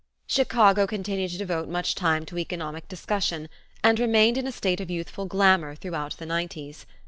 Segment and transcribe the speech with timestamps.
[0.25, 3.47] Chicago continued to devote much time to economic discussion
[3.83, 6.87] and remained in a state of youthful glamour throughout the nineties.